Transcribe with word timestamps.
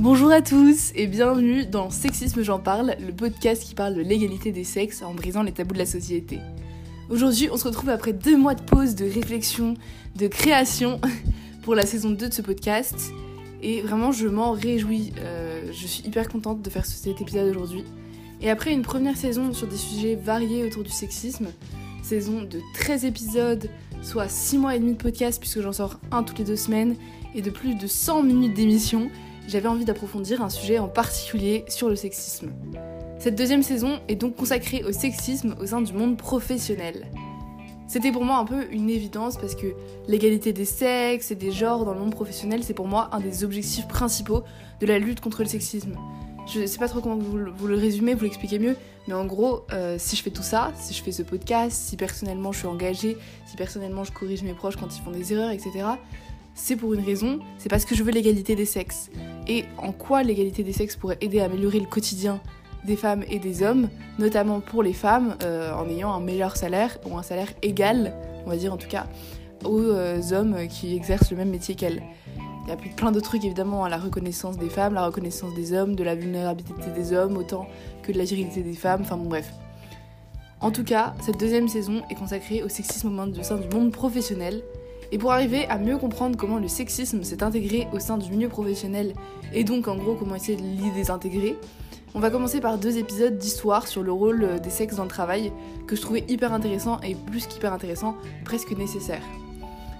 Bonjour 0.00 0.32
à 0.32 0.40
tous 0.40 0.92
et 0.94 1.06
bienvenue 1.06 1.66
dans 1.66 1.90
Sexisme 1.90 2.42
J'en 2.42 2.58
parle, 2.58 2.96
le 3.06 3.12
podcast 3.12 3.62
qui 3.62 3.74
parle 3.74 3.92
de 3.92 4.00
l'égalité 4.00 4.50
des 4.50 4.64
sexes 4.64 5.02
en 5.02 5.12
brisant 5.12 5.42
les 5.42 5.52
tabous 5.52 5.74
de 5.74 5.78
la 5.78 5.84
société. 5.84 6.38
Aujourd'hui, 7.10 7.50
on 7.52 7.58
se 7.58 7.68
retrouve 7.68 7.90
après 7.90 8.14
deux 8.14 8.38
mois 8.38 8.54
de 8.54 8.62
pause, 8.62 8.94
de 8.94 9.04
réflexion, 9.04 9.74
de 10.16 10.26
création 10.26 11.02
pour 11.64 11.74
la 11.74 11.84
saison 11.84 12.08
2 12.08 12.30
de 12.30 12.32
ce 12.32 12.40
podcast. 12.40 13.12
Et 13.62 13.82
vraiment, 13.82 14.10
je 14.10 14.26
m'en 14.26 14.52
réjouis. 14.52 15.12
Euh, 15.18 15.70
je 15.70 15.86
suis 15.86 16.02
hyper 16.06 16.30
contente 16.30 16.62
de 16.62 16.70
faire 16.70 16.86
cet 16.86 17.20
épisode 17.20 17.54
aujourd'hui. 17.54 17.84
Et 18.40 18.48
après 18.48 18.72
une 18.72 18.80
première 18.80 19.18
saison 19.18 19.52
sur 19.52 19.66
des 19.66 19.76
sujets 19.76 20.14
variés 20.14 20.64
autour 20.64 20.82
du 20.82 20.90
sexisme, 20.90 21.48
saison 22.02 22.40
de 22.40 22.58
13 22.72 23.04
épisodes, 23.04 23.68
soit 24.00 24.30
6 24.30 24.56
mois 24.56 24.76
et 24.76 24.78
demi 24.78 24.92
de 24.92 25.02
podcast 25.02 25.38
puisque 25.38 25.60
j'en 25.60 25.72
sors 25.72 26.00
un 26.10 26.22
toutes 26.22 26.38
les 26.38 26.46
deux 26.46 26.56
semaines, 26.56 26.96
et 27.34 27.42
de 27.42 27.50
plus 27.50 27.74
de 27.74 27.86
100 27.86 28.22
minutes 28.22 28.54
d'émission, 28.54 29.10
j'avais 29.48 29.68
envie 29.68 29.84
d'approfondir 29.84 30.42
un 30.42 30.50
sujet 30.50 30.78
en 30.78 30.88
particulier 30.88 31.64
sur 31.68 31.88
le 31.88 31.96
sexisme. 31.96 32.50
Cette 33.18 33.34
deuxième 33.34 33.62
saison 33.62 34.00
est 34.08 34.16
donc 34.16 34.36
consacrée 34.36 34.82
au 34.84 34.92
sexisme 34.92 35.54
au 35.60 35.66
sein 35.66 35.82
du 35.82 35.92
monde 35.92 36.16
professionnel. 36.16 37.06
C'était 37.86 38.12
pour 38.12 38.24
moi 38.24 38.36
un 38.36 38.44
peu 38.44 38.66
une 38.70 38.88
évidence 38.88 39.36
parce 39.36 39.56
que 39.56 39.66
l'égalité 40.06 40.52
des 40.52 40.64
sexes 40.64 41.32
et 41.32 41.34
des 41.34 41.50
genres 41.50 41.84
dans 41.84 41.92
le 41.92 41.98
monde 41.98 42.12
professionnel, 42.12 42.62
c'est 42.62 42.72
pour 42.72 42.86
moi 42.86 43.08
un 43.12 43.20
des 43.20 43.42
objectifs 43.42 43.88
principaux 43.88 44.44
de 44.80 44.86
la 44.86 44.98
lutte 44.98 45.20
contre 45.20 45.42
le 45.42 45.48
sexisme. 45.48 45.96
Je 46.46 46.66
sais 46.66 46.78
pas 46.78 46.88
trop 46.88 47.00
comment 47.00 47.16
vous, 47.16 47.36
le 47.36 47.74
résumez, 47.74 48.14
vous 48.14 48.24
l'expliquez 48.24 48.58
mieux, 48.58 48.76
mais 49.06 49.14
en 49.14 49.24
gros, 49.24 49.66
euh, 49.72 49.96
si 49.98 50.16
je 50.16 50.22
fais 50.22 50.30
tout 50.30 50.42
ça, 50.42 50.72
si 50.76 50.94
je 50.94 51.02
fais 51.02 51.12
ce 51.12 51.22
podcast, 51.22 51.76
si 51.76 51.96
personnellement 51.96 52.52
je 52.52 52.58
suis 52.58 52.68
engagée, 52.68 53.16
si 53.46 53.56
personnellement 53.56 54.04
je 54.04 54.12
corrige 54.12 54.42
mes 54.42 54.54
proches 54.54 54.76
quand 54.76 54.96
ils 54.96 55.02
font 55.02 55.10
des 55.10 55.32
erreurs, 55.32 55.50
etc., 55.50 55.70
c'est 56.54 56.76
pour 56.76 56.94
une 56.94 57.04
raison, 57.04 57.40
c'est 57.58 57.68
parce 57.68 57.84
que 57.84 57.94
je 57.94 58.02
veux 58.02 58.12
l'égalité 58.12 58.54
des 58.54 58.64
sexes. 58.64 59.10
Et 59.48 59.64
en 59.78 59.92
quoi 59.92 60.22
l'égalité 60.22 60.62
des 60.62 60.72
sexes 60.72 60.96
pourrait 60.96 61.18
aider 61.20 61.40
à 61.40 61.44
améliorer 61.44 61.80
le 61.80 61.86
quotidien 61.86 62.40
des 62.84 62.96
femmes 62.96 63.24
et 63.28 63.38
des 63.38 63.62
hommes, 63.62 63.88
notamment 64.18 64.60
pour 64.60 64.82
les 64.82 64.92
femmes, 64.92 65.36
euh, 65.42 65.72
en 65.72 65.88
ayant 65.88 66.12
un 66.12 66.20
meilleur 66.20 66.56
salaire, 66.56 66.98
ou 67.04 67.16
un 67.18 67.22
salaire 67.22 67.48
égal, 67.62 68.14
on 68.46 68.50
va 68.50 68.56
dire 68.56 68.72
en 68.72 68.76
tout 68.76 68.88
cas, 68.88 69.06
aux 69.64 69.80
euh, 69.80 70.20
hommes 70.32 70.66
qui 70.68 70.94
exercent 70.96 71.30
le 71.30 71.36
même 71.36 71.50
métier 71.50 71.74
qu'elles. 71.74 72.02
Il 72.64 72.68
y 72.68 72.72
a 72.72 72.76
plein 72.76 73.10
de 73.10 73.20
trucs 73.20 73.44
évidemment, 73.44 73.84
à 73.84 73.88
la 73.88 73.98
reconnaissance 73.98 74.56
des 74.56 74.68
femmes, 74.68 74.94
la 74.94 75.06
reconnaissance 75.06 75.54
des 75.54 75.72
hommes, 75.72 75.94
de 75.94 76.04
la 76.04 76.14
vulnérabilité 76.14 76.90
des 76.94 77.12
hommes, 77.12 77.36
autant 77.36 77.66
que 78.02 78.12
de 78.12 78.18
la 78.18 78.24
virilité 78.24 78.62
des 78.62 78.74
femmes, 78.74 79.02
enfin 79.02 79.16
bon 79.16 79.28
bref. 79.28 79.52
En 80.60 80.70
tout 80.70 80.84
cas, 80.84 81.14
cette 81.22 81.40
deuxième 81.40 81.68
saison 81.68 82.02
est 82.10 82.14
consacrée 82.14 82.62
au 82.62 82.68
sexisme 82.68 83.18
au 83.18 83.42
sein 83.42 83.56
du 83.56 83.68
monde 83.74 83.92
professionnel, 83.92 84.62
et 85.12 85.18
pour 85.18 85.32
arriver 85.32 85.66
à 85.66 85.78
mieux 85.78 85.98
comprendre 85.98 86.36
comment 86.36 86.58
le 86.58 86.68
sexisme 86.68 87.22
s'est 87.22 87.42
intégré 87.42 87.88
au 87.92 87.98
sein 87.98 88.18
du 88.18 88.30
milieu 88.30 88.48
professionnel 88.48 89.14
et 89.52 89.64
donc 89.64 89.88
en 89.88 89.96
gros 89.96 90.14
comment 90.14 90.34
essayer 90.34 90.56
de 90.56 90.62
l'y 90.62 90.90
désintégrer, 90.92 91.56
on 92.14 92.20
va 92.20 92.30
commencer 92.30 92.60
par 92.60 92.78
deux 92.78 92.98
épisodes 92.98 93.38
d'histoire 93.38 93.86
sur 93.86 94.02
le 94.02 94.10
rôle 94.10 94.42
euh, 94.42 94.58
des 94.58 94.70
sexes 94.70 94.96
dans 94.96 95.04
le 95.04 95.08
travail 95.08 95.52
que 95.86 95.94
je 95.94 96.00
trouvais 96.00 96.24
hyper 96.28 96.52
intéressant 96.52 97.00
et 97.02 97.14
plus 97.14 97.46
qu'hyper 97.46 97.72
intéressant, 97.72 98.16
presque 98.44 98.72
nécessaire. 98.72 99.22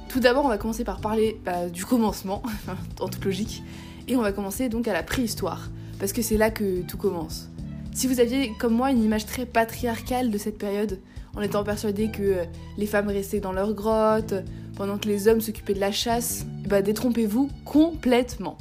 Tout 0.08 0.19
d'abord, 0.19 0.44
on 0.44 0.48
va 0.48 0.58
commencer 0.58 0.83
par 0.83 1.00
parler 1.00 1.41
bah, 1.45 1.69
du 1.69 1.84
commencement, 1.84 2.42
en 3.00 3.06
toute 3.06 3.24
logique, 3.24 3.62
et 4.08 4.17
on 4.17 4.22
va 4.22 4.33
commencer 4.33 4.69
donc 4.69 4.89
à 4.89 4.92
la 4.92 5.05
préhistoire, 5.05 5.70
parce 6.00 6.12
que 6.12 6.20
c'est 6.20 6.36
là 6.36 6.50
que 6.50 6.83
tout 6.83 6.97
commence. 6.97 7.48
Si 7.92 8.08
vous 8.08 8.19
aviez, 8.19 8.52
comme 8.58 8.74
moi, 8.74 8.91
une 8.91 9.05
image 9.05 9.27
très 9.27 9.47
patriarcale 9.47 10.33
de 10.33 10.39
cette 10.39 10.58
période, 10.58 10.98
en 11.36 11.42
étant 11.42 11.64
persuadé 11.64 12.11
que 12.11 12.23
euh, 12.23 12.45
les 12.77 12.86
femmes 12.86 13.09
restaient 13.09 13.41
dans 13.41 13.53
leurs 13.53 13.75
grottes, 13.75 14.34
pendant 14.77 14.98
que 14.98 15.09
les 15.09 15.28
hommes 15.28 15.41
s'occupaient 15.41 15.75
de 15.75 15.81
la 15.81 15.92
chasse, 15.92 16.47
bah 16.67 16.83
détrompez-vous 16.83 17.50
complètement. 17.64 18.56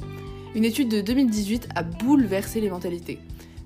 Une 0.54 0.64
étude 0.64 0.88
de 0.88 1.00
2018 1.00 1.68
a 1.74 1.82
bouleversé 1.82 2.60
les 2.60 2.70
mentalités. 2.70 3.18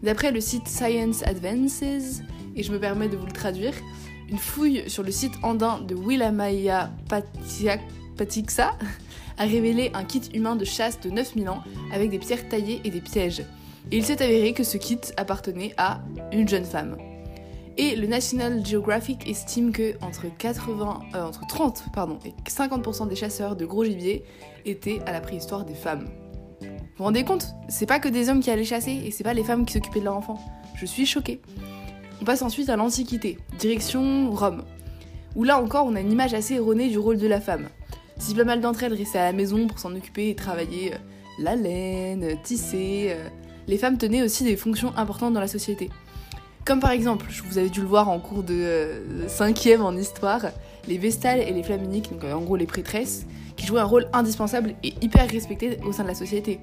D'après 0.03 0.31
le 0.31 0.41
site 0.41 0.69
Science 0.69 1.23
Advances, 1.25 1.83
et 1.83 2.63
je 2.63 2.73
me 2.73 2.79
permets 2.79 3.09
de 3.09 3.17
vous 3.17 3.27
le 3.27 3.33
traduire, 3.33 3.75
une 4.31 4.39
fouille 4.39 4.85
sur 4.87 5.03
le 5.03 5.11
site 5.11 5.33
andin 5.43 5.81
de 5.81 5.95
Willamaya 5.95 6.91
Patiksa 8.17 8.73
a 9.39 9.45
révélé 9.45 9.91
un 9.95 10.05
kit 10.05 10.23
humain 10.35 10.57
de 10.57 10.65
chasse 10.65 11.01
de 11.01 11.11
9000 11.11 11.49
ans 11.49 11.63
avec 11.93 12.11
des 12.11 12.19
pierres 12.19 12.49
taillées 12.49 12.81
et 12.85 12.91
des 12.91 13.01
pièges. 13.01 13.41
Et 13.91 13.97
il 13.97 14.05
s'est 14.05 14.23
avéré 14.23 14.53
que 14.53 14.65
ce 14.65 14.77
kit 14.79 15.01
appartenait 15.17 15.75
à 15.77 16.01
une 16.33 16.49
jeune 16.49 16.65
femme. 16.65 16.97
Et 17.77 17.97
le 17.97 18.07
National 18.07 18.65
Geographic 18.65 19.29
estime 19.29 19.73
que 19.73 19.95
entre, 20.01 20.27
80, 20.39 21.01
euh, 21.15 21.25
entre 21.25 21.47
30 21.47 21.87
pardon, 21.93 22.19
et 22.25 22.33
50% 22.49 23.09
des 23.09 23.17
chasseurs 23.17 23.57
de 23.57 23.67
gros 23.67 23.85
gibier 23.85 24.25
étaient 24.65 25.01
à 25.07 25.13
la 25.13 25.21
préhistoire 25.21 25.65
des 25.65 25.75
femmes. 25.75 26.09
Vous 26.61 26.69
vous 26.99 27.05
rendez 27.05 27.25
compte? 27.25 27.49
C'est 27.69 27.87
pas 27.87 27.99
que 27.99 28.09
des 28.09 28.29
hommes 28.29 28.41
qui 28.41 28.51
allaient 28.51 28.65
chasser 28.65 28.93
et 29.05 29.11
c'est 29.11 29.25
pas 29.25 29.35
les 29.35 29.43
femmes 29.43 29.67
qui 29.67 29.73
s'occupaient 29.73 29.99
de 29.99 30.05
leurs 30.05 30.17
enfants. 30.17 30.39
Je 30.77 30.87
suis 30.87 31.05
choquée. 31.05 31.41
On 32.23 32.25
passe 32.25 32.43
ensuite 32.43 32.69
à 32.69 32.77
l'Antiquité, 32.77 33.39
direction 33.59 34.31
Rome, 34.31 34.63
où 35.35 35.43
là 35.43 35.61
encore 35.61 35.87
on 35.87 35.97
a 35.97 36.01
une 36.01 36.13
image 36.13 36.33
assez 36.33 36.55
erronée 36.55 36.89
du 36.89 36.99
rôle 36.99 37.19
de 37.19 37.27
la 37.27 37.41
femme. 37.41 37.69
Si 38.19 38.35
pas 38.35 38.45
mal 38.45 38.61
d'entre 38.61 38.85
elles 38.85 38.95
restaient 38.95 39.19
à 39.19 39.25
la 39.25 39.33
maison 39.33 39.67
pour 39.67 39.81
s'en 39.81 39.95
occuper 39.97 40.31
et 40.31 40.37
travailler 40.37 40.95
euh, 40.95 40.99
la 41.41 41.57
laine, 41.57 42.37
tisser, 42.45 43.09
euh, 43.09 43.29
les 43.67 43.79
femmes 43.79 43.99
tenaient 43.99 44.23
aussi 44.23 44.45
des 44.45 44.57
fonctions 44.57 44.97
importantes 44.97 45.35
dans 45.35 45.41
la 45.41 45.49
société. 45.49 45.91
Comme 46.65 46.81
par 46.81 46.93
exemple, 46.93 47.27
vous 47.47 47.59
avez 47.59 47.69
dû 47.69 47.81
le 47.81 47.87
voir 47.87 48.09
en 48.09 48.19
cours 48.19 48.43
de 48.43 49.03
5ème 49.29 49.81
euh, 49.81 49.83
en 49.83 49.97
histoire, 49.97 50.47
les 50.89 50.97
Vestales 50.97 51.41
et 51.41 51.53
les 51.53 51.63
Flaminiques, 51.63 52.11
donc 52.11 52.25
euh, 52.25 52.33
en 52.33 52.41
gros 52.41 52.57
les 52.57 52.67
prêtresses, 52.67 53.27
qui 53.57 53.67
jouaient 53.67 53.81
un 53.81 53.85
rôle 53.85 54.09
indispensable 54.15 54.75
et 54.83 54.95
hyper 55.03 55.29
respecté 55.29 55.79
au 55.87 55.93
sein 55.93 56.05
de 56.05 56.09
la 56.09 56.15
société. 56.15 56.61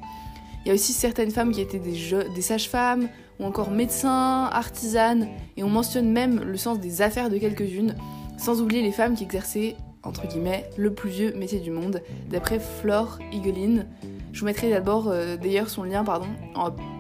Il 0.66 0.70
y 0.70 0.72
a 0.72 0.74
aussi 0.74 0.94
certaines 0.94 1.30
femmes 1.30 1.52
qui 1.52 1.62
étaient 1.62 1.80
des, 1.80 2.42
sages-femmes 2.42 3.10
ou 3.40 3.46
encore 3.46 3.70
médecins, 3.70 4.50
artisanes, 4.52 5.28
et 5.56 5.64
on 5.64 5.70
mentionne 5.70 6.12
même 6.12 6.42
le 6.44 6.58
sens 6.58 6.80
des 6.80 7.04
affaires 7.04 7.30
de 7.30 7.38
quelques-unes, 7.38 7.96
sans 8.38 8.60
oublier 8.60 8.82
les 8.82 8.92
femmes 8.92 9.14
qui 9.14 9.24
exerçaient, 9.24 9.76
entre 10.02 10.28
guillemets, 10.28 10.68
le 10.78 10.94
plus 10.94 11.12
vieux 11.12 11.34
métier 11.36 11.60
du 11.60 11.70
monde, 11.70 12.02
d'après 12.30 12.60
Flore 12.60 13.20
Igelin. 13.32 13.86
Je 14.34 14.40
vous 14.40 14.46
mettrai 14.46 14.72
d'abord 14.72 15.10
euh, 15.10 15.38
d'ailleurs 15.38 15.70
son 15.70 15.84
lien 15.84 16.04
pardon, 16.04 16.28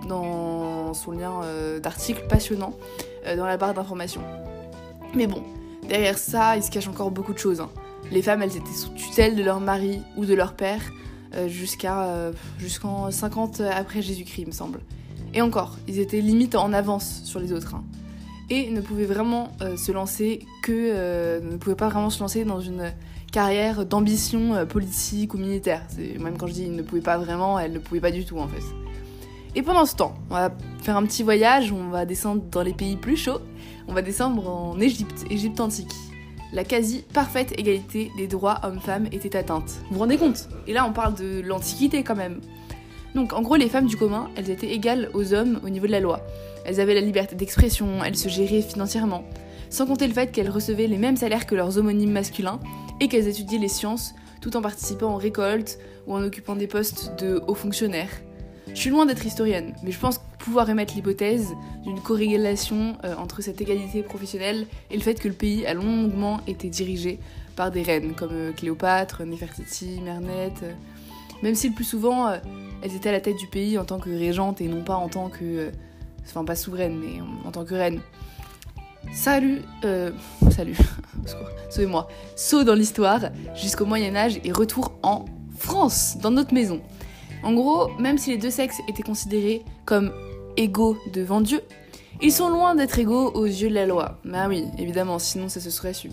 dans 0.07 0.93
son 0.93 1.11
lien 1.11 1.41
euh, 1.43 1.79
d'article 1.79 2.23
passionnant 2.27 2.73
euh, 3.25 3.35
dans 3.35 3.45
la 3.45 3.57
barre 3.57 3.73
d'information. 3.73 4.21
Mais 5.15 5.27
bon, 5.27 5.43
derrière 5.87 6.17
ça, 6.17 6.57
il 6.57 6.63
se 6.63 6.71
cache 6.71 6.87
encore 6.87 7.11
beaucoup 7.11 7.33
de 7.33 7.37
choses. 7.37 7.61
Hein. 7.61 7.69
Les 8.11 8.21
femmes, 8.21 8.41
elles 8.41 8.57
étaient 8.57 8.73
sous 8.73 8.89
tutelle 8.89 9.35
de 9.35 9.43
leur 9.43 9.59
mari 9.59 10.01
ou 10.17 10.25
de 10.25 10.33
leur 10.33 10.53
père 10.53 10.81
euh, 11.35 11.47
jusqu'à 11.47 12.31
jusqu'en 12.59 13.09
50 13.09 13.61
après 13.61 14.01
Jésus-Christ, 14.01 14.47
me 14.47 14.51
semble. 14.51 14.81
Et 15.33 15.41
encore, 15.41 15.77
ils 15.87 15.99
étaient 15.99 16.19
limite 16.19 16.55
en 16.55 16.73
avance 16.73 17.21
sur 17.23 17.39
les 17.39 17.53
autres. 17.53 17.75
Hein. 17.75 17.83
Et 18.49 18.69
ne 18.69 18.81
pouvaient 18.81 19.05
vraiment 19.05 19.49
se 19.77 19.93
lancer 19.93 20.45
que. 20.61 21.39
ne 21.39 21.55
pouvaient 21.55 21.77
pas 21.77 21.87
vraiment 21.87 22.09
se 22.09 22.19
lancer 22.19 22.43
dans 22.43 22.59
une 22.59 22.91
carrière 23.31 23.85
d'ambition 23.85 24.65
politique 24.65 25.33
ou 25.33 25.37
militaire. 25.37 25.83
Même 26.19 26.37
quand 26.37 26.47
je 26.47 26.53
dis 26.53 26.63
ils 26.63 26.75
ne 26.75 26.81
pouvaient 26.81 26.99
pas 26.99 27.17
vraiment, 27.17 27.57
elles 27.59 27.71
ne 27.71 27.79
pouvaient 27.79 28.01
pas 28.01 28.11
du 28.11 28.25
tout 28.25 28.39
en 28.39 28.49
fait. 28.49 28.90
Et 29.53 29.63
pendant 29.63 29.85
ce 29.85 29.95
temps, 29.95 30.13
on 30.29 30.35
va 30.35 30.51
faire 30.81 30.95
un 30.95 31.03
petit 31.03 31.23
voyage, 31.23 31.73
on 31.73 31.89
va 31.89 32.05
descendre 32.05 32.41
dans 32.49 32.61
les 32.61 32.73
pays 32.73 32.95
plus 32.95 33.17
chauds, 33.17 33.41
on 33.89 33.93
va 33.93 34.01
descendre 34.01 34.47
en 34.49 34.79
Égypte, 34.79 35.25
Égypte 35.29 35.59
antique. 35.59 35.91
La 36.53 36.63
quasi 36.63 37.03
parfaite 37.13 37.57
égalité 37.59 38.11
des 38.17 38.27
droits 38.27 38.61
hommes-femmes 38.63 39.07
était 39.11 39.35
atteinte. 39.35 39.81
Vous 39.89 39.95
vous 39.95 39.99
rendez 39.99 40.17
compte? 40.17 40.47
Et 40.67 40.73
là 40.73 40.85
on 40.87 40.93
parle 40.93 41.15
de 41.15 41.41
l'Antiquité 41.41 42.01
quand 42.03 42.15
même. 42.15 42.39
Donc 43.13 43.33
en 43.33 43.41
gros 43.41 43.57
les 43.57 43.67
femmes 43.67 43.87
du 43.87 43.97
commun, 43.97 44.29
elles 44.37 44.49
étaient 44.49 44.71
égales 44.71 45.09
aux 45.13 45.33
hommes 45.33 45.59
au 45.65 45.69
niveau 45.69 45.85
de 45.85 45.91
la 45.91 45.99
loi. 45.99 46.21
Elles 46.63 46.79
avaient 46.79 46.93
la 46.93 47.01
liberté 47.01 47.35
d'expression, 47.35 48.03
elles 48.05 48.15
se 48.15 48.29
géraient 48.29 48.61
financièrement. 48.61 49.25
Sans 49.69 49.85
compter 49.85 50.07
le 50.07 50.13
fait 50.13 50.31
qu'elles 50.31 50.49
recevaient 50.49 50.87
les 50.87 50.97
mêmes 50.97 51.17
salaires 51.17 51.45
que 51.45 51.55
leurs 51.55 51.77
homonymes 51.77 52.11
masculins 52.11 52.59
et 53.01 53.09
qu'elles 53.09 53.27
étudiaient 53.27 53.57
les 53.57 53.67
sciences 53.67 54.13
tout 54.39 54.55
en 54.55 54.61
participant 54.61 55.13
aux 55.13 55.19
récoltes 55.19 55.77
ou 56.07 56.15
en 56.15 56.23
occupant 56.23 56.55
des 56.55 56.67
postes 56.67 57.13
de 57.19 57.41
hauts 57.47 57.55
fonctionnaires. 57.55 58.09
Je 58.67 58.79
suis 58.79 58.89
loin 58.89 59.05
d'être 59.05 59.25
historienne, 59.25 59.73
mais 59.83 59.91
je 59.91 59.99
pense 59.99 60.19
pouvoir 60.39 60.69
émettre 60.69 60.93
l'hypothèse 60.95 61.49
d'une 61.83 61.99
corrélation 61.99 62.97
euh, 63.03 63.15
entre 63.15 63.41
cette 63.41 63.59
égalité 63.59 64.03
professionnelle 64.03 64.65
et 64.89 64.95
le 64.95 65.01
fait 65.01 65.15
que 65.15 65.27
le 65.27 65.33
pays 65.33 65.65
a 65.65 65.73
longuement 65.73 66.39
été 66.47 66.69
dirigé 66.69 67.19
par 67.55 67.71
des 67.71 67.83
reines 67.83 68.13
comme 68.13 68.31
euh, 68.31 68.51
Cléopâtre, 68.51 69.23
Néfertiti, 69.23 69.99
Mernette, 70.03 70.63
euh, 70.63 70.73
même 71.43 71.55
si 71.55 71.69
le 71.69 71.75
plus 71.75 71.85
souvent 71.85 72.29
elles 72.81 72.95
étaient 72.95 73.09
à 73.09 73.13
la 73.13 73.21
tête 73.21 73.37
du 73.37 73.47
pays 73.47 73.77
en 73.77 73.85
tant 73.85 73.99
que 73.99 74.09
régente 74.09 74.61
et 74.61 74.67
non 74.67 74.83
pas 74.83 74.95
en 74.95 75.09
tant 75.09 75.29
que. 75.29 75.71
enfin, 76.23 76.45
pas 76.45 76.55
souveraine, 76.55 76.99
mais 76.99 77.19
en 77.45 77.51
tant 77.51 77.65
que 77.65 77.73
reine. 77.73 77.99
Salut, 79.13 79.61
euh, 79.83 80.11
salut, 80.51 80.77
sauvez-moi, 81.69 82.07
saut 82.35 82.63
dans 82.63 82.75
l'histoire 82.75 83.19
jusqu'au 83.55 83.85
Moyen-Âge 83.85 84.39
et 84.43 84.51
retour 84.53 84.93
en 85.03 85.25
France, 85.57 86.17
dans 86.21 86.31
notre 86.31 86.53
maison. 86.53 86.79
En 87.43 87.53
gros, 87.53 87.89
même 87.99 88.17
si 88.17 88.31
les 88.31 88.37
deux 88.37 88.49
sexes 88.49 88.81
étaient 88.87 89.03
considérés 89.03 89.63
comme 89.85 90.11
égaux 90.57 90.97
devant 91.13 91.41
Dieu, 91.41 91.61
ils 92.21 92.31
sont 92.31 92.49
loin 92.49 92.75
d'être 92.75 92.99
égaux 92.99 93.31
aux 93.31 93.45
yeux 93.45 93.69
de 93.69 93.73
la 93.73 93.85
loi. 93.85 94.19
Bah 94.25 94.47
oui, 94.47 94.65
évidemment, 94.77 95.17
sinon 95.17 95.49
ça 95.49 95.59
se 95.59 95.69
serait 95.69 95.93
su. 95.93 96.09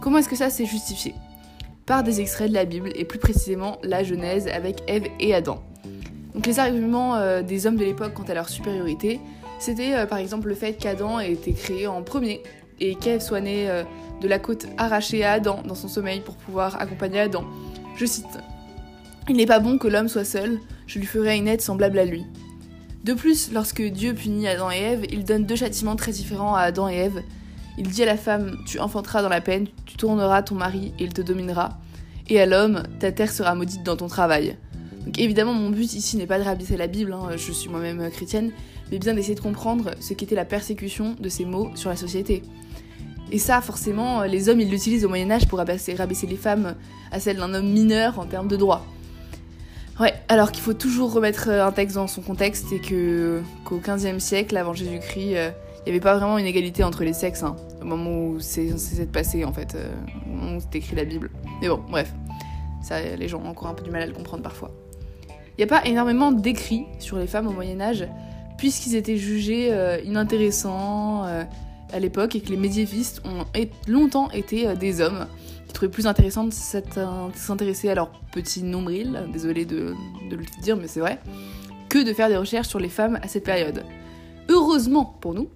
Comment 0.00 0.18
est-ce 0.18 0.28
que 0.28 0.36
ça 0.36 0.50
s'est 0.50 0.66
justifié? 0.66 1.14
Par 1.86 2.02
des 2.02 2.20
extraits 2.20 2.48
de 2.48 2.54
la 2.54 2.64
Bible, 2.64 2.90
et 2.94 3.04
plus 3.04 3.18
précisément 3.18 3.78
la 3.82 4.04
Genèse 4.04 4.48
avec 4.48 4.82
Ève 4.86 5.06
et 5.18 5.34
Adam. 5.34 5.62
Donc 6.34 6.46
les 6.46 6.58
arguments 6.58 7.16
euh, 7.16 7.42
des 7.42 7.66
hommes 7.66 7.76
de 7.76 7.84
l'époque 7.84 8.14
quant 8.14 8.24
à 8.24 8.34
leur 8.34 8.48
supériorité, 8.48 9.20
c'était 9.58 9.94
euh, 9.94 10.06
par 10.06 10.18
exemple 10.18 10.48
le 10.48 10.54
fait 10.54 10.74
qu'Adam 10.74 11.20
ait 11.20 11.32
été 11.32 11.52
créé 11.52 11.86
en 11.86 12.02
premier 12.02 12.42
et 12.80 12.96
qu'Ève 12.96 13.20
soit 13.20 13.40
née 13.40 13.68
euh, 13.68 13.84
de 14.20 14.28
la 14.28 14.38
côte 14.38 14.66
arrachée 14.78 15.24
à 15.24 15.32
Adam 15.32 15.62
dans 15.66 15.74
son 15.74 15.88
sommeil 15.88 16.20
pour 16.20 16.34
pouvoir 16.34 16.80
accompagner 16.80 17.20
Adam. 17.20 17.44
Je 17.96 18.06
cite 18.06 18.26
Il 19.26 19.36
n'est 19.36 19.46
pas 19.46 19.58
bon 19.58 19.78
que 19.78 19.88
l'homme 19.88 20.08
soit 20.08 20.24
seul, 20.24 20.58
je 20.86 20.98
lui 20.98 21.06
ferai 21.06 21.36
une 21.36 21.48
aide 21.48 21.62
semblable 21.62 21.98
à 21.98 22.04
lui. 22.04 22.26
De 23.04 23.14
plus, 23.14 23.52
lorsque 23.52 23.82
Dieu 23.82 24.12
punit 24.12 24.46
Adam 24.46 24.70
et 24.70 24.76
Ève, 24.76 25.06
il 25.10 25.24
donne 25.24 25.46
deux 25.46 25.56
châtiments 25.56 25.96
très 25.96 26.12
différents 26.12 26.54
à 26.54 26.60
Adam 26.60 26.90
et 26.90 26.96
Ève. 26.96 27.22
Il 27.78 27.88
dit 27.88 28.02
à 28.02 28.06
la 28.06 28.18
femme 28.18 28.58
Tu 28.66 28.78
enfanteras 28.80 29.22
dans 29.22 29.30
la 29.30 29.40
peine, 29.40 29.66
tu 29.86 29.96
tourneras 29.96 30.42
ton 30.42 30.56
mari 30.56 30.92
et 30.98 31.04
il 31.04 31.14
te 31.14 31.22
dominera. 31.22 31.80
Et 32.28 32.38
à 32.38 32.44
l'homme 32.44 32.82
Ta 33.00 33.12
terre 33.12 33.32
sera 33.32 33.54
maudite 33.54 33.82
dans 33.82 33.96
ton 33.96 34.08
travail. 34.08 34.58
Donc 35.06 35.18
évidemment, 35.18 35.54
mon 35.54 35.70
but 35.70 35.94
ici 35.94 36.18
n'est 36.18 36.26
pas 36.26 36.38
de 36.38 36.44
rabaisser 36.44 36.76
la 36.76 36.86
Bible, 36.86 37.14
hein, 37.14 37.30
je 37.36 37.52
suis 37.52 37.70
moi-même 37.70 38.10
chrétienne, 38.10 38.52
mais 38.90 38.98
bien 38.98 39.14
d'essayer 39.14 39.34
de 39.34 39.40
comprendre 39.40 39.92
ce 40.00 40.12
qu'était 40.12 40.34
la 40.34 40.44
persécution 40.44 41.16
de 41.18 41.28
ces 41.30 41.46
mots 41.46 41.70
sur 41.76 41.88
la 41.88 41.96
société. 41.96 42.42
Et 43.32 43.38
ça, 43.38 43.62
forcément, 43.62 44.22
les 44.24 44.50
hommes, 44.50 44.60
ils 44.60 44.70
l'utilisent 44.70 45.04
au 45.04 45.08
Moyen 45.08 45.30
Âge 45.30 45.46
pour 45.46 45.58
rabaisser, 45.58 45.94
rabaisser 45.94 46.26
les 46.26 46.36
femmes 46.36 46.74
à 47.10 47.20
celles 47.20 47.38
d'un 47.38 47.54
homme 47.54 47.70
mineur 47.70 48.18
en 48.18 48.26
termes 48.26 48.48
de 48.48 48.56
droits. 48.56 48.84
Ouais, 50.00 50.12
alors 50.28 50.50
qu'il 50.50 50.62
faut 50.62 50.74
toujours 50.74 51.12
remettre 51.12 51.48
un 51.48 51.70
texte 51.70 51.96
dans 51.96 52.08
son 52.08 52.20
contexte 52.20 52.72
et 52.72 52.80
qu'au 52.80 53.78
XVe 53.78 54.18
siècle, 54.18 54.56
avant 54.56 54.74
Jésus-Christ, 54.74 55.26
il 55.26 55.52
n'y 55.86 55.90
avait 55.90 56.00
pas 56.00 56.16
vraiment 56.16 56.38
une 56.38 56.46
égalité 56.46 56.82
entre 56.82 57.04
les 57.04 57.12
sexes, 57.12 57.42
hein, 57.42 57.56
au 57.80 57.84
moment 57.84 58.26
où 58.26 58.40
c'est 58.40 58.70
censé 58.70 59.06
passé 59.06 59.44
en 59.44 59.52
fait, 59.52 59.74
euh, 59.74 59.88
au 60.26 60.56
où 60.56 60.60
c'est 60.60 60.78
écrit 60.78 60.96
la 60.96 61.04
Bible. 61.04 61.30
Mais 61.60 61.68
bon, 61.68 61.80
bref, 61.88 62.12
ça, 62.82 63.00
les 63.00 63.28
gens 63.28 63.40
ont 63.40 63.48
encore 63.48 63.68
un 63.68 63.74
peu 63.74 63.84
du 63.84 63.90
mal 63.90 64.02
à 64.02 64.06
le 64.06 64.12
comprendre 64.12 64.42
parfois. 64.42 64.70
Il 65.56 65.64
n'y 65.64 65.64
a 65.64 65.66
pas 65.68 65.86
énormément 65.86 66.32
d'écrits 66.32 66.86
sur 66.98 67.16
les 67.16 67.28
femmes 67.28 67.46
au 67.46 67.52
Moyen 67.52 67.80
Âge, 67.80 68.08
puisqu'ils 68.58 68.96
étaient 68.96 69.16
jugés 69.16 69.72
euh, 69.72 70.00
inintéressants 70.04 71.24
euh, 71.26 71.44
à 71.92 72.00
l'époque 72.00 72.34
et 72.34 72.40
que 72.40 72.50
les 72.50 72.56
médiévistes 72.56 73.22
ont 73.24 73.44
longtemps 73.86 74.30
été 74.32 74.66
euh, 74.66 74.74
des 74.74 75.00
hommes 75.00 75.26
qui 75.74 75.78
trouvaient 75.78 75.90
plus 75.90 76.06
intéressant 76.06 76.44
de 76.44 76.52
s'intéresser 77.34 77.88
à 77.88 77.96
leur 77.96 78.12
petit 78.30 78.62
nombril, 78.62 79.24
désolé 79.32 79.64
de, 79.64 79.96
le 80.30 80.62
dire 80.62 80.76
mais 80.76 80.86
c'est 80.86 81.00
vrai, 81.00 81.18
que 81.88 81.98
de 81.98 82.12
faire 82.12 82.28
des 82.28 82.36
recherches 82.36 82.68
sur 82.68 82.78
les 82.78 82.88
femmes 82.88 83.18
à 83.22 83.26
cette 83.26 83.42
période. 83.42 83.84
Heureusement 84.48 85.16
pour 85.20 85.34
nous, 85.34 85.48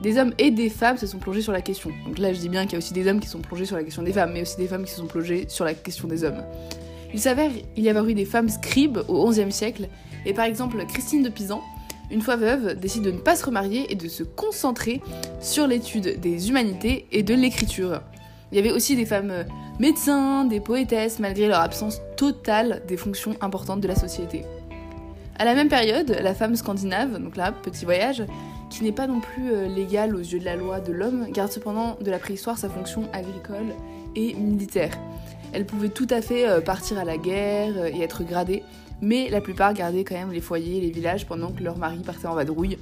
des 0.00 0.16
hommes 0.16 0.32
et 0.38 0.52
des 0.52 0.68
femmes 0.68 0.96
se 0.96 1.08
sont 1.08 1.18
plongés 1.18 1.42
sur 1.42 1.50
la 1.50 1.60
question. 1.60 1.90
Donc 2.06 2.18
là 2.18 2.32
je 2.32 2.38
dis 2.38 2.48
bien 2.48 2.62
qu'il 2.62 2.74
y 2.74 2.74
a 2.76 2.78
aussi 2.78 2.92
des 2.92 3.08
hommes 3.08 3.18
qui 3.18 3.26
sont 3.26 3.40
plongés 3.40 3.64
sur 3.64 3.74
la 3.74 3.82
question 3.82 4.04
des 4.04 4.12
femmes, 4.12 4.30
mais 4.32 4.42
aussi 4.42 4.56
des 4.58 4.68
femmes 4.68 4.84
qui 4.84 4.92
se 4.92 4.98
sont 4.98 5.06
plongées 5.06 5.46
sur 5.48 5.64
la 5.64 5.74
question 5.74 6.06
des 6.06 6.22
hommes. 6.22 6.44
Il 7.12 7.18
s'avère 7.18 7.50
il 7.76 7.82
y 7.82 7.88
avoir 7.88 8.06
eu 8.08 8.14
des 8.14 8.26
femmes 8.26 8.48
scribes 8.48 9.00
au 9.08 9.28
XIe 9.28 9.50
siècle, 9.50 9.88
et 10.24 10.34
par 10.34 10.44
exemple 10.44 10.84
Christine 10.86 11.24
de 11.24 11.30
Pisan, 11.30 11.60
une 12.12 12.20
fois 12.20 12.36
veuve, 12.36 12.78
décide 12.78 13.02
de 13.02 13.10
ne 13.10 13.18
pas 13.18 13.34
se 13.34 13.44
remarier 13.44 13.90
et 13.90 13.96
de 13.96 14.06
se 14.06 14.22
concentrer 14.22 15.00
sur 15.40 15.66
l'étude 15.66 16.20
des 16.20 16.48
humanités 16.48 17.06
et 17.10 17.24
de 17.24 17.34
l'écriture. 17.34 18.02
Il 18.52 18.56
y 18.56 18.60
avait 18.60 18.70
aussi 18.70 18.94
des 18.94 19.06
femmes 19.06 19.32
médecins, 19.78 20.44
des 20.44 20.60
poétesses, 20.60 21.18
malgré 21.18 21.48
leur 21.48 21.60
absence 21.60 22.00
totale 22.16 22.82
des 22.86 22.96
fonctions 22.96 23.34
importantes 23.40 23.80
de 23.80 23.88
la 23.88 23.96
société. 23.96 24.44
À 25.36 25.44
la 25.44 25.54
même 25.54 25.68
période, 25.68 26.16
la 26.22 26.34
femme 26.34 26.54
scandinave, 26.54 27.20
donc 27.20 27.36
là, 27.36 27.50
petit 27.50 27.84
voyage, 27.84 28.24
qui 28.70 28.84
n'est 28.84 28.92
pas 28.92 29.06
non 29.06 29.20
plus 29.20 29.52
euh, 29.52 29.68
légale 29.68 30.14
aux 30.14 30.20
yeux 30.20 30.38
de 30.38 30.44
la 30.44 30.56
loi 30.56 30.80
de 30.80 30.92
l'homme, 30.92 31.26
garde 31.30 31.50
cependant 31.50 31.96
de 32.00 32.10
la 32.10 32.18
préhistoire 32.18 32.58
sa 32.58 32.68
fonction 32.68 33.08
agricole 33.12 33.74
et 34.16 34.34
militaire. 34.34 34.96
Elle 35.52 35.66
pouvait 35.66 35.88
tout 35.88 36.06
à 36.10 36.20
fait 36.20 36.48
euh, 36.48 36.60
partir 36.60 36.98
à 36.98 37.04
la 37.04 37.16
guerre 37.16 37.74
euh, 37.76 37.90
et 37.92 38.02
être 38.02 38.24
gradée, 38.24 38.62
mais 39.00 39.28
la 39.28 39.40
plupart 39.40 39.74
gardaient 39.74 40.04
quand 40.04 40.14
même 40.14 40.32
les 40.32 40.40
foyers, 40.40 40.80
les 40.80 40.90
villages 40.90 41.26
pendant 41.26 41.50
que 41.50 41.62
leur 41.62 41.78
mari 41.78 41.98
partait 42.04 42.26
en 42.26 42.34
vadrouille. 42.34 42.78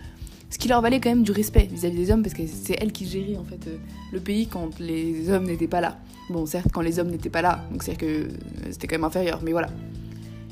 Ce 0.53 0.59
qui 0.59 0.69
leur 0.69 0.83
valait 0.83 1.01
quand 1.01 1.09
même 1.09 1.23
du 1.23 1.33
respect 1.33 1.67
vis-à-vis 1.73 1.97
des 1.97 2.11
hommes 2.11 2.23
parce 2.23 2.35
que 2.35 2.43
c'est 2.47 2.77
elles 2.79 2.93
qui 2.93 3.07
géraient 3.07 3.39
en 3.39 3.45
fait 3.45 3.67
euh, 3.69 3.79
le 4.13 4.21
pays 4.21 4.47
quand 4.47 4.79
les 4.79 5.31
hommes 5.31 5.45
n'étaient 5.45 5.67
pas 5.67 5.81
là. 5.81 5.99
Bon, 6.29 6.45
certes, 6.45 6.69
quand 6.71 6.83
les 6.83 6.99
hommes 6.99 7.09
n'étaient 7.09 7.31
pas 7.31 7.41
là, 7.41 7.65
donc 7.73 7.83
c'est 7.83 7.97
que 7.97 8.29
c'était 8.71 8.87
quand 8.87 8.97
même 8.97 9.05
inférieur, 9.05 9.41
mais 9.43 9.53
voilà. 9.53 9.71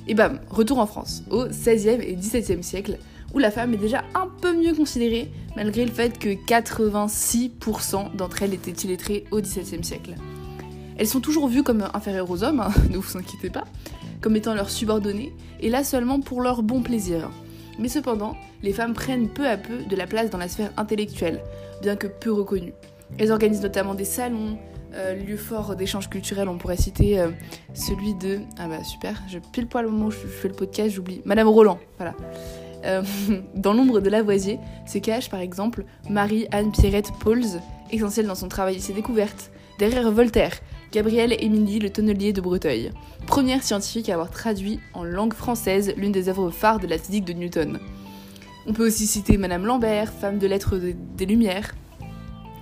Et 0.09 0.15
bam, 0.15 0.41
retour 0.49 0.79
en 0.79 0.87
France, 0.87 1.23
au 1.31 1.49
16e 1.49 2.01
et 2.01 2.17
17e 2.17 2.63
siècle, 2.63 2.99
où 3.35 3.39
la 3.39 3.51
femme 3.51 3.75
est 3.75 3.79
déjà 3.79 4.03
un 4.15 4.27
peu 4.41 4.57
mieux 4.57 4.75
considérée, 4.75 5.31
malgré 5.55 5.85
le 5.85 5.93
fait 5.93 6.19
que 6.19 6.31
86% 6.31 8.17
d'entre 8.17 8.43
elles 8.43 8.55
étaient 8.55 8.71
illettrées 8.71 9.27
au 9.31 9.41
17e 9.41 9.83
siècle. 9.83 10.15
Elles 10.97 11.09
sont 11.09 11.21
toujours 11.21 11.47
vues 11.47 11.63
comme 11.63 11.87
inférieures 11.93 12.31
aux 12.31 12.43
hommes, 12.43 12.61
hein, 12.61 12.73
ne 12.91 12.97
vous 12.97 13.19
inquiétez 13.19 13.51
pas, 13.51 13.67
comme 14.23 14.35
étant 14.35 14.55
leurs 14.55 14.71
subordonnées, 14.71 15.35
et 15.61 15.69
là 15.69 15.85
seulement 15.85 16.21
pour 16.21 16.41
leur 16.41 16.63
bon 16.63 16.81
plaisir. 16.81 17.31
Mais 17.81 17.89
cependant, 17.89 18.37
les 18.63 18.73
femmes 18.73 18.95
prennent 18.95 19.29
peu 19.29 19.49
à 19.49 19.57
peu 19.57 19.83
de 19.83 19.97
la 19.97 20.07
place 20.07 20.31
dans 20.31 20.39
la 20.39 20.49
sphère 20.49 20.71
intellectuelle, 20.77 21.41
bien 21.83 21.97
que 21.97 22.07
peu 22.07 22.31
reconnue. 22.31 22.75
Elles 23.19 23.33
organisent 23.33 23.63
notamment 23.63 23.95
des 23.95 24.05
salons, 24.05 24.59
euh, 24.95 25.15
lieux 25.15 25.37
forts 25.37 25.77
d'échanges 25.77 26.11
culturels, 26.11 26.49
on 26.49 26.59
pourrait 26.59 26.77
citer 26.77 27.19
euh, 27.19 27.31
celui 27.75 28.15
de... 28.15 28.41
Ah 28.59 28.69
bah 28.69 28.85
super, 28.85 29.23
je 29.29 29.39
pile 29.39 29.67
poil 29.67 29.87
au 29.87 29.91
moment 29.91 30.07
où 30.07 30.11
je 30.11 30.19
fais 30.19 30.49
le 30.49 30.55
podcast, 30.55 30.91
j'oublie. 30.91 31.23
Madame 31.25 31.49
Roland, 31.49 31.79
voilà. 31.97 32.15
Euh, 32.85 33.03
dans 33.55 33.73
l'ombre 33.73 34.01
de 34.01 34.11
Lavoisier 34.11 34.59
se 34.87 34.99
cache 34.99 35.29
par 35.29 35.41
exemple 35.41 35.85
Marie-Anne 36.09 36.73
Pierrette 36.73 37.13
Pauls, 37.21 37.61
essentielle 37.91 38.27
dans 38.27 38.35
son 38.35 38.49
travail 38.49 38.77
et 38.77 38.81
ses 38.81 38.93
découvertes. 38.93 39.51
Derrière 39.79 40.11
Voltaire, 40.11 40.53
Gabrielle 40.93 41.37
Émilie 41.39 41.79
Le 41.79 41.91
Tonnelier 41.91 42.33
de 42.33 42.41
Breteuil, 42.41 42.91
première 43.29 43.63
scientifique 43.63 44.09
à 44.09 44.15
avoir 44.15 44.31
traduit 44.31 44.81
en 44.93 45.05
langue 45.05 45.35
française 45.35 45.95
l'une 45.97 46.11
des 46.11 46.29
œuvres 46.29 46.51
phares 46.51 46.81
de 46.81 46.89
la 46.89 46.99
physique 46.99 47.25
de 47.25 47.33
Newton. 47.33 47.79
On 48.67 48.73
peut 48.73 48.89
aussi 48.89 49.07
citer 49.07 49.37
Madame 49.37 49.67
Lambert, 49.67 50.13
femme 50.13 50.39
de 50.39 50.49
lettres 50.49 50.77
des 51.17 51.27
Lumières. 51.27 51.77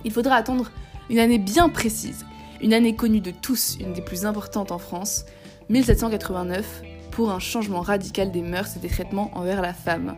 Il 0.05 0.11
faudra 0.11 0.35
attendre 0.35 0.69
une 1.09 1.17
année 1.17 1.39
bien 1.39 1.69
précise, 1.69 2.23
une 2.61 2.73
année 2.73 2.95
connue 2.95 3.19
de 3.19 3.31
tous, 3.31 3.77
une 3.79 3.93
des 3.93 4.03
plus 4.03 4.27
importantes 4.27 4.71
en 4.71 4.77
France, 4.77 5.25
1789, 5.69 6.83
pour 7.09 7.31
un 7.31 7.39
changement 7.39 7.81
radical 7.81 8.31
des 8.31 8.43
mœurs 8.43 8.77
et 8.77 8.79
des 8.79 8.89
traitements 8.89 9.31
envers 9.33 9.63
la 9.63 9.73
femme. 9.73 10.17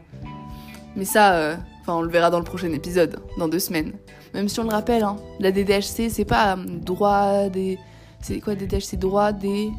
Mais 0.97 1.05
ça, 1.05 1.35
euh, 1.35 1.55
on 1.87 2.01
le 2.01 2.09
verra 2.09 2.29
dans 2.29 2.39
le 2.39 2.45
prochain 2.45 2.73
épisode, 2.73 3.21
dans 3.37 3.47
deux 3.47 3.59
semaines. 3.59 3.93
Même 4.33 4.49
si 4.49 4.59
on 4.59 4.63
le 4.63 4.69
rappelle, 4.69 5.03
hein, 5.03 5.15
la 5.39 5.53
DDHC, 5.53 6.09
c'est 6.09 6.25
pas 6.25 6.57
euh, 6.57 6.65
droit 6.65 7.47
des 7.47 7.79
c'est 8.21 8.39
quoi 8.39 8.55
DDH 8.55 8.81
C'est 8.81 8.97
droit 8.97 9.31
des. 9.31 9.71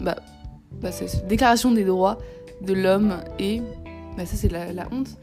Bah, 0.00 0.16
bah 0.80 0.92
c'est 0.92 1.26
déclaration 1.26 1.72
des 1.72 1.84
droits 1.84 2.18
de 2.62 2.72
l'homme 2.72 3.16
et. 3.38 3.62
Bah, 4.16 4.26
ça, 4.26 4.36
c'est 4.36 4.50
la, 4.50 4.86
honte. 4.92 5.18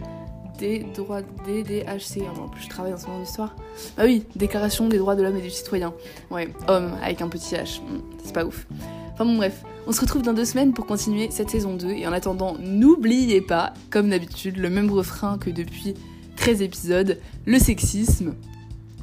Des 0.59 0.79
droits 0.95 1.21
DDHC. 1.21 2.23
Ah, 2.25 2.39
en 2.41 2.47
plus, 2.47 2.63
je 2.63 2.69
travaille 2.69 2.91
dans 2.91 2.97
ce 2.97 3.05
moment 3.05 3.19
d'histoire. 3.19 3.55
Bah 3.95 4.03
oui, 4.05 4.23
déclaration 4.35 4.87
des 4.87 4.97
droits 4.97 5.15
de 5.15 5.21
l'homme 5.21 5.37
et 5.37 5.41
du 5.41 5.51
citoyen. 5.51 5.93
Ouais, 6.31 6.51
homme 6.67 6.93
avec 7.03 7.21
un 7.21 7.27
petit 7.27 7.53
H. 7.53 7.79
Hmm, 7.81 8.01
c'est 8.23 8.33
pas 8.33 8.43
ouf. 8.43 8.67
Enfin 9.13 9.25
bon, 9.25 9.35
bref. 9.35 9.63
On 9.85 9.91
se 9.91 10.01
retrouve 10.01 10.21
dans 10.21 10.33
deux 10.33 10.45
semaines 10.45 10.73
pour 10.73 10.85
continuer 10.85 11.29
cette 11.31 11.49
saison 11.49 11.73
2. 11.75 11.89
Et 11.91 12.07
en 12.07 12.11
attendant, 12.11 12.57
n'oubliez 12.59 13.39
pas, 13.39 13.73
comme 13.89 14.09
d'habitude, 14.09 14.57
le 14.57 14.69
même 14.69 14.91
refrain 14.91 15.37
que 15.37 15.49
depuis 15.49 15.93
13 16.35 16.61
épisodes 16.61 17.19
le 17.45 17.59
sexisme, 17.59 18.33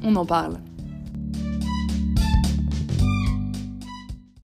on 0.03 0.15
en 0.15 0.25
parle. 0.25 0.57